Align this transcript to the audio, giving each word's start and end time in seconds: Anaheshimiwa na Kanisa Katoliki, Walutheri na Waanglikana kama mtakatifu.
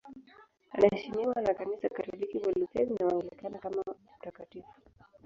Anaheshimiwa 0.73 1.41
na 1.41 1.53
Kanisa 1.53 1.89
Katoliki, 1.89 2.37
Walutheri 2.37 2.95
na 2.99 3.05
Waanglikana 3.05 3.57
kama 3.59 3.83
mtakatifu. 4.19 4.73